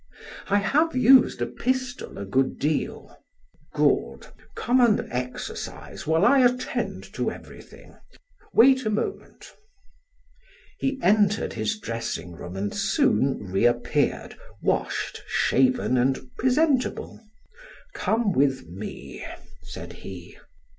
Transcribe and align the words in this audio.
"I 0.47 0.57
have 0.57 0.95
used 0.95 1.43
a 1.43 1.45
pistol 1.45 2.17
a 2.17 2.25
good 2.25 2.57
deal." 2.57 3.15
"Good! 3.71 4.25
Come 4.55 4.81
and 4.81 5.07
exercise 5.11 6.07
while 6.07 6.25
I 6.25 6.39
attend 6.39 7.03
to 7.13 7.29
everything. 7.29 7.95
Wait 8.51 8.83
a 8.83 8.89
moment." 8.89 9.53
He 10.79 10.97
entered 11.03 11.53
his 11.53 11.77
dressing 11.79 12.31
room 12.31 12.55
and 12.55 12.73
soon 12.73 13.43
reappeared, 13.51 14.35
washed, 14.63 15.21
shaven, 15.27 15.97
and 15.99 16.35
presentable. 16.35 17.19
"Come 17.93 18.31
with 18.31 18.67
me," 18.67 19.23
said 19.61 19.93
he. 19.93 20.35